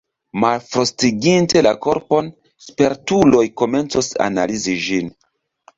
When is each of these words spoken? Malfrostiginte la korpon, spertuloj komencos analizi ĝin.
Malfrostiginte 0.43 1.63
la 1.67 1.75
korpon, 1.87 2.33
spertuloj 2.69 3.47
komencos 3.63 4.13
analizi 4.31 4.81
ĝin. 4.89 5.19